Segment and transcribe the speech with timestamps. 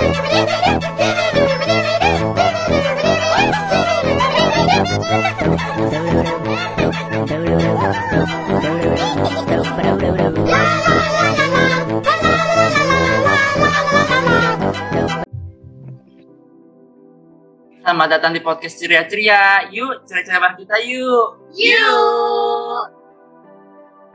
[0.00, 0.16] Selamat
[18.16, 19.68] datang di podcast ceria-ceria.
[19.68, 21.44] Yuk, ceria-ceria bareng kita yuk.
[21.52, 22.82] Yuk.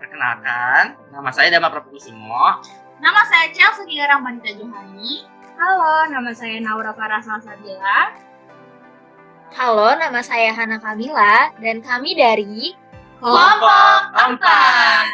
[0.02, 2.66] Perkenalkan, nama saya Dama Prapukusumo.
[2.98, 5.35] Nama saya Chelsea Gilarang Bandita Johani.
[5.56, 8.12] Halo, nama saya Naura Farah Salsabila.
[9.56, 12.76] Halo, nama saya Hana Kamila dan kami dari
[13.24, 15.08] Kelompok Empat.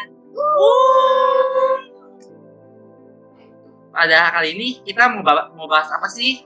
[3.92, 6.42] Pada kali ini kita mau, ba- mau bahas apa sih?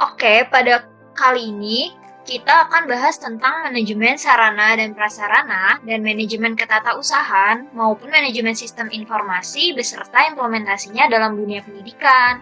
[0.00, 1.92] Oke, pada kali ini
[2.22, 9.74] kita akan bahas tentang manajemen sarana dan prasarana dan manajemen ketatausahaan maupun manajemen sistem informasi
[9.74, 12.38] beserta implementasinya dalam dunia pendidikan.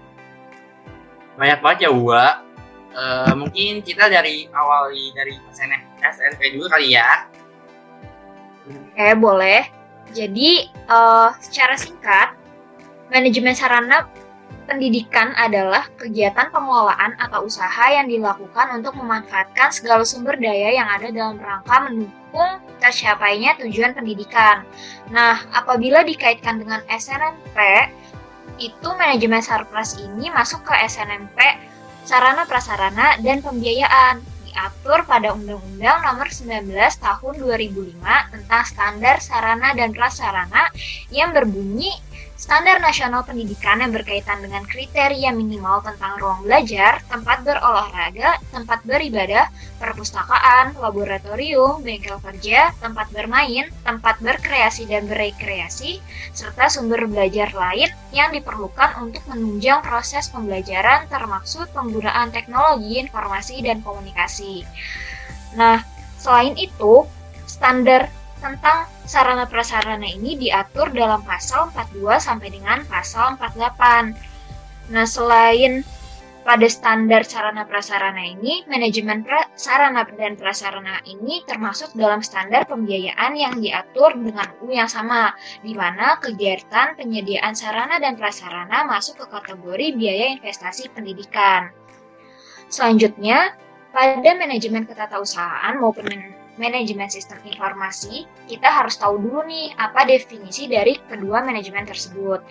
[1.41, 2.45] Banyak banget ya, Wa.
[2.91, 7.25] Eh, mungkin kita dari awali dari SNF, SNP dulu kali ya.
[8.69, 9.65] Oke, boleh.
[10.13, 12.37] Jadi, eh, secara singkat,
[13.09, 14.11] manajemen sarana
[14.71, 21.11] pendidikan adalah kegiatan pengelolaan atau usaha yang dilakukan untuk memanfaatkan segala sumber daya yang ada
[21.11, 24.63] dalam rangka mendukung tercapainya tujuan pendidikan.
[25.11, 27.59] Nah, apabila dikaitkan dengan SNMP,
[28.63, 31.35] itu manajemen sarpras ini masuk ke SNMP
[32.07, 39.95] sarana prasarana dan pembiayaan diatur pada Undang-Undang Nomor 19 Tahun 2005 tentang Standar Sarana dan
[39.95, 40.75] Prasarana
[41.15, 41.95] yang berbunyi
[42.41, 49.53] Standar Nasional Pendidikan yang berkaitan dengan kriteria minimal tentang ruang belajar, tempat berolahraga, tempat beribadah,
[49.77, 56.01] perpustakaan, laboratorium, bengkel kerja, tempat bermain, tempat berkreasi dan berekreasi,
[56.33, 63.85] serta sumber belajar lain yang diperlukan untuk menunjang proses pembelajaran termaksud penggunaan teknologi informasi dan
[63.85, 64.65] komunikasi.
[65.61, 65.85] Nah,
[66.17, 67.05] selain itu,
[67.45, 68.09] standar
[68.41, 74.17] tentang sarana prasarana ini diatur dalam pasal 42 sampai dengan pasal 48.
[74.91, 75.87] Nah, selain
[76.41, 83.37] pada standar sarana prasarana ini, manajemen pra- sarana dan prasarana ini termasuk dalam standar pembiayaan
[83.37, 89.27] yang diatur dengan U yang sama, di mana kegiatan penyediaan sarana dan prasarana masuk ke
[89.29, 91.71] kategori biaya investasi pendidikan.
[92.73, 93.53] Selanjutnya,
[93.93, 96.09] pada manajemen ketatausahaan maupun
[96.61, 102.45] manajemen sistem informasi, kita harus tahu dulu nih apa definisi dari kedua manajemen tersebut.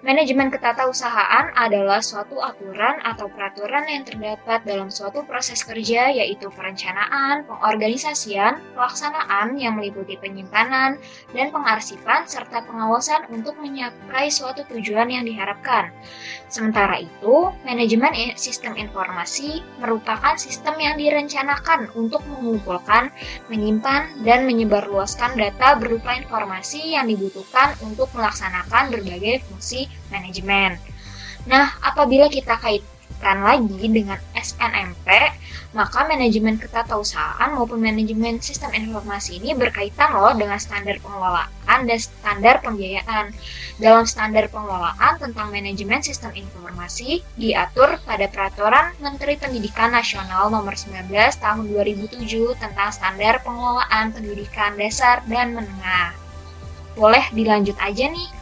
[0.00, 7.44] Manajemen ketatausahaan adalah suatu aturan atau peraturan yang terdapat dalam suatu proses kerja yaitu perencanaan,
[7.44, 10.96] pengorganisasian, pelaksanaan yang meliputi penyimpanan,
[11.36, 15.92] dan pengarsipan serta pengawasan untuk mencapai suatu tujuan yang diharapkan.
[16.48, 23.12] Sementara itu, manajemen sistem informasi merupakan sistem yang direncanakan untuk mengumpulkan,
[23.52, 30.76] menyimpan, dan menyebarluaskan data berupa informasi yang dibutuhkan untuk melaksanakan berbagai fungsi manajemen.
[31.48, 35.08] Nah, apabila kita kaitkan lagi dengan SNMP,
[35.70, 42.58] maka manajemen ketatausahaan maupun manajemen sistem informasi ini berkaitan loh dengan standar pengelolaan dan standar
[42.58, 43.30] pembiayaan.
[43.78, 51.06] Dalam standar pengelolaan tentang manajemen sistem informasi diatur pada Peraturan Menteri Pendidikan Nasional Nomor 19
[51.38, 52.18] Tahun 2007
[52.58, 56.12] tentang standar pengelolaan pendidikan dasar dan menengah.
[56.98, 58.39] Boleh dilanjut aja nih.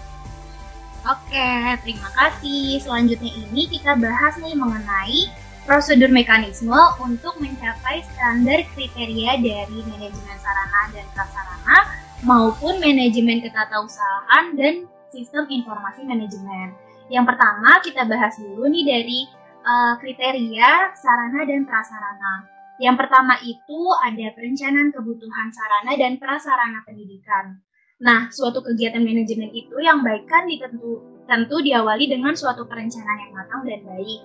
[1.07, 1.51] Oke,
[1.87, 2.83] terima kasih.
[2.83, 5.31] Selanjutnya ini kita bahas nih mengenai
[5.63, 11.79] prosedur mekanisme untuk mencapai standar kriteria dari manajemen sarana dan prasarana
[12.27, 16.75] maupun manajemen ketatausahaan dan sistem informasi manajemen.
[17.13, 19.21] Yang pertama kita bahas dulu nih dari
[19.63, 22.35] eh, kriteria sarana dan prasarana.
[22.79, 27.59] Yang pertama itu ada perencanaan kebutuhan sarana dan prasarana pendidikan.
[27.99, 33.33] Nah, suatu kegiatan manajemen itu yang baik kan ditentu, tentu diawali dengan suatu perencanaan yang
[33.35, 34.23] matang dan baik.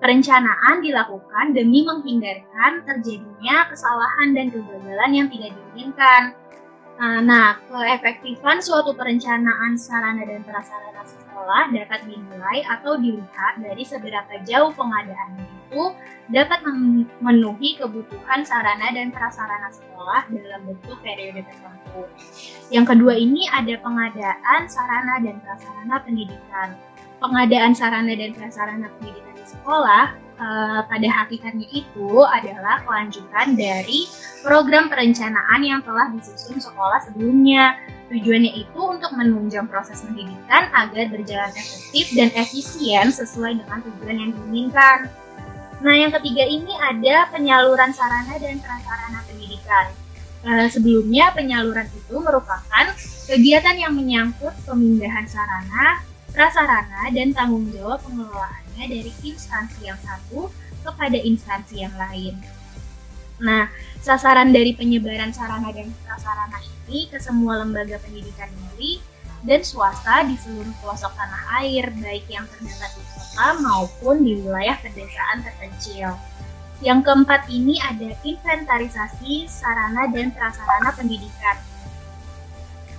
[0.00, 6.22] Perencanaan dilakukan demi menghindarkan terjadinya kesalahan dan kegagalan yang tidak diinginkan.
[6.96, 14.40] Nah, Nah, keefektifan suatu perencanaan sarana dan prasarana sekolah dapat dinilai atau dilihat dari seberapa
[14.48, 15.84] jauh pengadaannya itu
[16.28, 22.04] dapat memenuhi kebutuhan sarana dan prasarana sekolah dalam bentuk periode tertentu.
[22.68, 26.76] Yang kedua ini ada pengadaan sarana dan prasarana pendidikan.
[27.24, 30.04] Pengadaan sarana dan prasarana pendidikan di sekolah
[30.36, 34.04] eh, pada hakikatnya itu adalah kelanjutan dari
[34.44, 37.80] program perencanaan yang telah disusun sekolah sebelumnya.
[38.12, 44.30] Tujuannya itu untuk menunjang proses pendidikan agar berjalan efektif dan efisien sesuai dengan tujuan yang
[44.36, 45.08] diinginkan.
[45.82, 49.90] Nah, yang ketiga ini ada penyaluran sarana dan prasarana pendidikan.
[50.46, 52.86] Uh, sebelumnya, penyaluran itu merupakan
[53.26, 60.54] kegiatan yang menyangkut pemindahan sarana, prasarana, dan tanggung jawab pengelolaannya dari instansi yang satu
[60.86, 62.38] kepada instansi yang lain.
[63.42, 63.66] Nah,
[63.98, 69.02] sasaran dari penyebaran sarana dan prasarana ini ke semua lembaga pendidikan negeri
[69.42, 74.78] dan swasta di seluruh pelosok tanah air, baik yang terdapat di kota maupun di wilayah
[74.78, 76.14] pedesaan terpencil.
[76.82, 81.58] Yang keempat ini ada inventarisasi sarana dan prasarana pendidikan.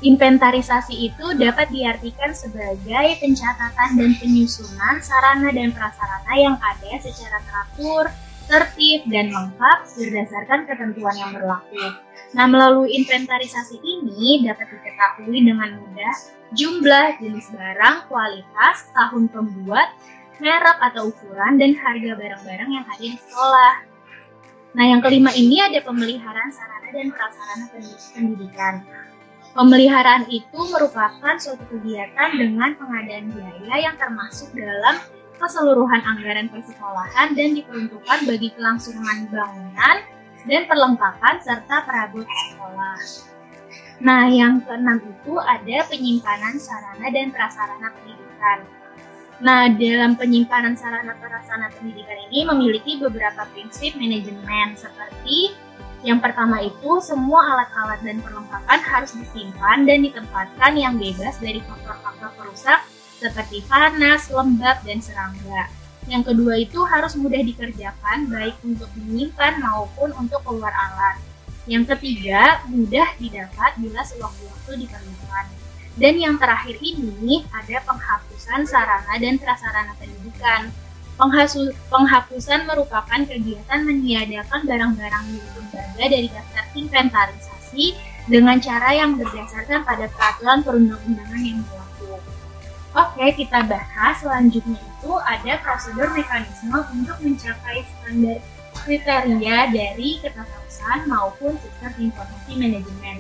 [0.04, 8.12] Inventarisasi itu dapat diartikan sebagai pencatatan dan penyusunan sarana dan prasarana yang ada secara teratur,
[8.48, 11.96] tertib, dan lengkap berdasarkan ketentuan yang berlaku.
[12.34, 16.14] Nah, melalui inventarisasi ini dapat diketahui dengan mudah
[16.54, 19.94] jumlah jenis barang, kualitas, tahun pembuat,
[20.42, 23.74] merek atau ukuran, dan harga barang-barang yang ada di sekolah.
[24.74, 27.66] Nah, yang kelima ini ada pemeliharaan sarana dan prasarana
[28.18, 28.82] pendidikan.
[29.54, 34.98] Pemeliharaan itu merupakan suatu kegiatan dengan pengadaan biaya yang termasuk dalam
[35.38, 39.98] keseluruhan anggaran persekolahan dan diperuntukkan bagi kelangsungan bangunan
[40.44, 42.98] dan perlengkapan serta perabot sekolah.
[44.04, 48.60] Nah, yang keenam itu ada penyimpanan sarana dan prasarana pendidikan.
[49.40, 55.56] Nah, dalam penyimpanan sarana prasarana pendidikan ini memiliki beberapa prinsip manajemen seperti
[56.04, 62.30] yang pertama itu semua alat-alat dan perlengkapan harus disimpan dan ditempatkan yang bebas dari faktor-faktor
[62.36, 62.84] perusak
[63.24, 65.72] seperti panas, lembab, dan serangga.
[66.12, 71.16] Yang kedua itu harus mudah dikerjakan baik untuk menyimpan maupun untuk keluar alat.
[71.64, 75.46] Yang ketiga, mudah didapat bila sewaktu-waktu diperlukan.
[75.96, 80.68] Dan yang terakhir ini ada penghapusan sarana dan prasarana pendidikan.
[81.14, 87.86] Penghasu, penghapusan merupakan kegiatan meniadakan barang-barang milik lembaga dari daftar inventarisasi
[88.26, 91.93] dengan cara yang berdasarkan pada peraturan perundang-undangan yang berlaku.
[92.94, 98.38] Oke, kita bahas selanjutnya itu ada prosedur mekanisme untuk mencapai standar
[98.86, 103.18] kriteria dari ketatapusan maupun sistem informasi manajemen.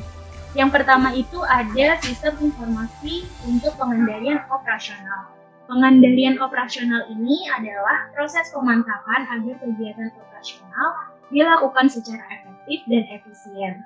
[0.54, 5.34] Yang pertama itu ada sistem informasi untuk pengendalian operasional.
[5.66, 10.90] Pengendalian operasional ini adalah proses pemantapan agar kegiatan operasional
[11.34, 13.82] dilakukan secara efektif dan efisien.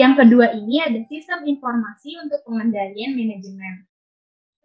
[0.00, 3.91] Yang kedua ini ada sistem informasi untuk pengendalian manajemen.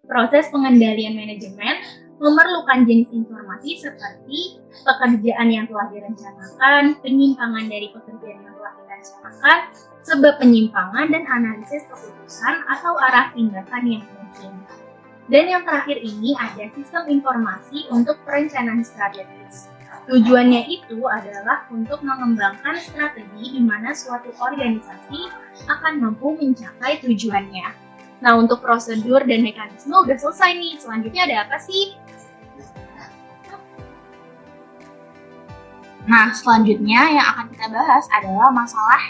[0.07, 1.83] Proses pengendalian manajemen
[2.18, 4.56] memerlukan jenis informasi seperti
[4.88, 9.57] pekerjaan yang telah direncanakan, penyimpangan dari pekerjaan yang telah direncanakan,
[10.07, 14.51] sebab penyimpangan dan analisis keputusan atau arah tindakan yang mungkin.
[15.27, 19.68] Dan yang terakhir ini ada sistem informasi untuk perencanaan strategis.
[20.07, 25.19] Tujuannya itu adalah untuk mengembangkan strategi di mana suatu organisasi
[25.68, 27.87] akan mampu mencapai tujuannya.
[28.17, 30.73] Nah, untuk prosedur dan mekanisme udah selesai nih.
[30.81, 31.93] Selanjutnya ada apa sih?
[36.07, 39.01] Nah, selanjutnya yang akan kita bahas adalah masalah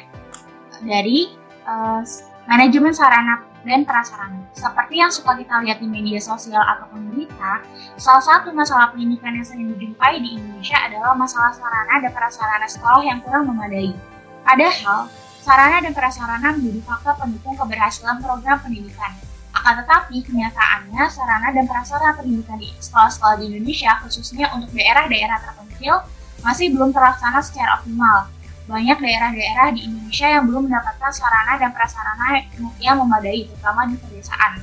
[0.82, 1.30] dari
[1.70, 2.02] uh,
[2.50, 4.42] manajemen sarana dan prasarana.
[4.58, 7.62] Seperti yang suka kita lihat di media sosial ataupun berita,
[8.02, 13.04] salah satu masalah pendidikan yang sering dijumpai di Indonesia adalah masalah sarana dan prasarana sekolah
[13.06, 13.94] yang kurang memadai.
[14.42, 15.12] Padahal,
[15.48, 19.16] sarana dan prasarana menjadi faktor pendukung keberhasilan program pendidikan.
[19.56, 26.04] Akan tetapi, kenyataannya sarana dan prasarana pendidikan di sekolah-sekolah di Indonesia, khususnya untuk daerah-daerah terpencil,
[26.44, 28.28] masih belum terlaksana secara optimal.
[28.68, 32.44] Banyak daerah-daerah di Indonesia yang belum mendapatkan sarana dan prasarana
[32.84, 34.60] yang memadai, terutama di pedesaan.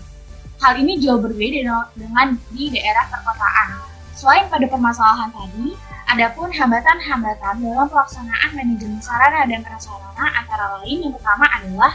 [0.61, 3.81] Hal ini jauh berbeda dengan di daerah perkotaan.
[4.13, 5.73] Selain pada permasalahan tadi,
[6.05, 11.93] Adapun hambatan-hambatan dalam pelaksanaan manajemen sarana dan prasarana antara lain yang pertama adalah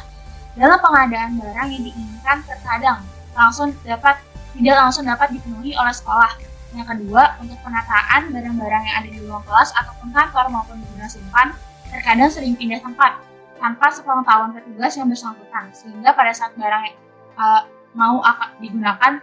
[0.58, 3.00] dalam pengadaan barang yang diinginkan terkadang
[3.38, 4.18] langsung dapat
[4.58, 6.36] tidak langsung dapat dipenuhi oleh sekolah.
[6.74, 11.54] Yang kedua, untuk penataan barang-barang yang ada di ruang kelas ataupun kantor maupun guna simpan
[11.90, 13.18] terkadang sering pindah tempat
[13.58, 16.94] tanpa sepengetahuan petugas yang bersangkutan sehingga pada saat barang
[17.38, 17.62] uh,
[17.94, 19.14] mau akan digunakan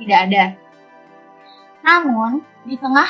[0.00, 0.44] tidak ada.
[1.84, 3.08] Namun, di tengah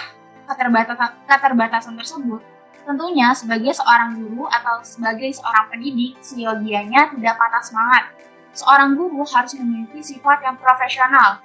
[0.48, 2.40] keterbatasan, keterbatasan tersebut,
[2.84, 8.04] tentunya sebagai seorang guru atau sebagai seorang pendidik, siogianya tidak patah semangat.
[8.54, 11.42] Seorang guru harus memiliki sifat yang profesional,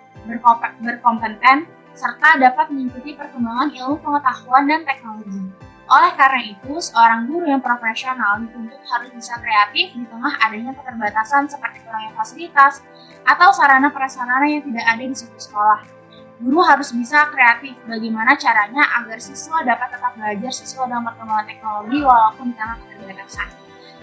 [0.84, 1.66] berkompeten,
[1.98, 5.42] serta dapat mengikuti perkembangan ilmu pengetahuan dan teknologi.
[5.90, 11.50] Oleh karena itu, seorang guru yang profesional dituntut harus bisa kreatif di tengah adanya keterbatasan
[11.50, 12.86] seperti kurangnya fasilitas
[13.26, 15.99] atau sarana prasarana yang tidak ada di suatu sekolah.
[16.40, 22.00] Guru harus bisa kreatif bagaimana caranya agar siswa dapat tetap belajar sesuai dengan perkembangan teknologi
[22.00, 23.48] walaupun di tengah keterbatasan.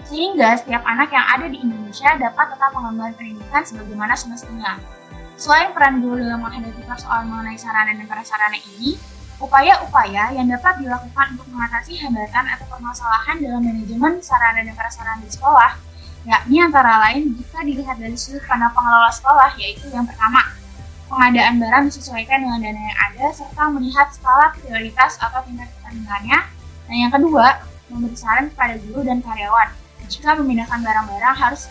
[0.05, 4.77] Sehingga setiap anak yang ada di Indonesia dapat tetap mengembangkan pendidikan sebagaimana semestinya.
[5.33, 9.01] Selain peran guru dalam menghadapi persoalan mengenai sarana dan prasarana ini,
[9.41, 15.29] upaya-upaya yang dapat dilakukan untuk mengatasi hambatan atau permasalahan dalam manajemen sarana dan prasarana di
[15.33, 15.73] sekolah,
[16.29, 20.41] yakni antara lain jika dilihat dari sudut pandang pengelola sekolah, yaitu yang pertama,
[21.07, 26.39] pengadaan barang disesuaikan dengan dana yang ada, serta melihat skala prioritas atau tingkat kepentingannya,
[26.87, 29.71] dan yang kedua, memberi saran kepada guru dan karyawan.
[30.07, 31.67] Jika memindahkan barang-barang harus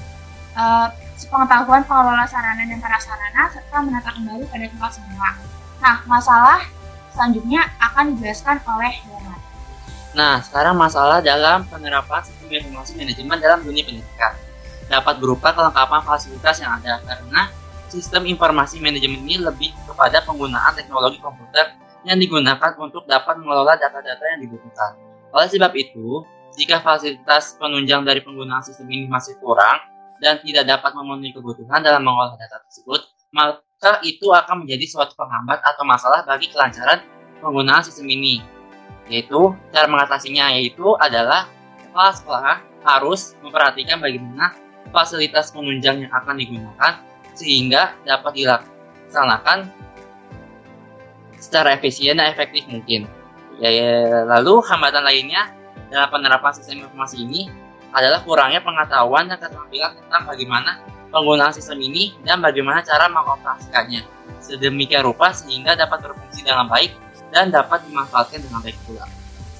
[0.56, 5.30] uh, sepengetahuan pengelola sarana dan prasarana, serta menata kembali pada tempat semula.
[5.80, 6.60] Nah, masalah
[7.12, 9.40] selanjutnya akan dijelaskan oleh Donat.
[10.16, 14.32] Nah, sekarang masalah dalam penerapan sistem informasi manajemen dalam dunia pendidikan
[14.86, 17.50] dapat berupa kelengkapan fasilitas yang ada karena
[17.88, 21.74] sistem informasi manajemen ini lebih kepada penggunaan teknologi komputer
[22.06, 24.94] yang digunakan untuk dapat mengelola data-data yang dibutuhkan.
[25.34, 26.22] Oleh sebab itu,
[26.54, 29.82] jika fasilitas penunjang dari penggunaan sistem ini masih kurang
[30.22, 35.60] dan tidak dapat memenuhi kebutuhan dalam mengolah data tersebut, maka itu akan menjadi suatu penghambat
[35.60, 37.02] atau masalah bagi kelancaran
[37.42, 38.40] penggunaan sistem ini.
[39.06, 41.46] Yaitu, cara mengatasinya yaitu adalah
[41.78, 44.54] kepala sekolah harus memperhatikan bagaimana
[44.94, 46.92] fasilitas penunjang yang akan digunakan
[47.36, 49.68] sehingga dapat dilaksanakan
[51.36, 53.06] secara efisien dan efektif mungkin.
[53.60, 55.52] Ya, ya, lalu hambatan lainnya
[55.88, 57.48] dalam penerapan sistem informasi ini
[57.94, 60.70] adalah kurangnya pengetahuan dan keterampilan tentang bagaimana
[61.08, 64.04] penggunaan sistem ini dan bagaimana cara mengoperasikannya
[64.42, 66.92] sedemikian rupa sehingga dapat berfungsi dengan baik
[67.32, 69.08] dan dapat dimanfaatkan dengan baik pula.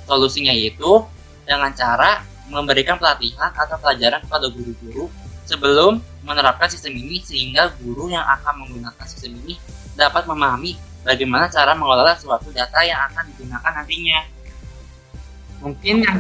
[0.05, 1.03] Solusinya yaitu
[1.49, 5.11] dengan cara memberikan pelatihan atau pelajaran kepada guru-guru
[5.47, 9.57] sebelum menerapkan sistem ini sehingga guru yang akan menggunakan sistem ini
[9.95, 10.77] dapat memahami
[11.07, 14.21] bagaimana cara mengelola suatu data yang akan digunakan nantinya.
[15.63, 16.19] Mungkin yang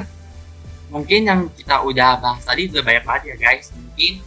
[0.89, 3.75] mungkin yang kita udah bahas tadi udah banyak banget ya guys.
[3.75, 4.23] Mungkin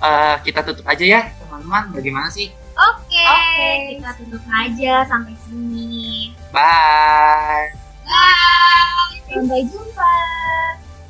[0.00, 3.70] uh, kita tutup aja ya teman-teman bagaimana sih oke Oke.
[3.96, 7.68] kita tutup aja sampai sini bye
[8.08, 10.16] bye sampai jumpa